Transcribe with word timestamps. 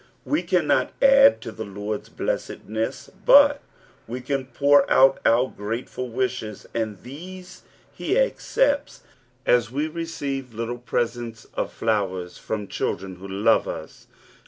We 0.25 0.41
cannot 0.41 0.93
add 0.99 1.41
tu 1.41 1.51
the 1.51 1.63
Lord's 1.63 2.09
blessedness, 2.09 3.11
but 3.23 3.61
■ve 4.09 4.25
can 4.25 4.47
(lour 4.59 4.83
out 4.89 5.19
our 5.27 5.47
grateful 5.55 6.09
wishes, 6.09 6.65
and 6.73 7.03
these 7.03 7.61
he 7.93 8.17
accepts, 8.17 9.01
as 9.45 9.69
we 9.69 9.87
leceive 9.87 10.55
little 10.55 10.79
presents 10.79 11.45
of 11.53 11.71
flowers 11.71 12.39
from 12.39 12.67
children 12.67 13.17
who 13.17 13.27
love 13.27 13.67
us. 13.67 14.07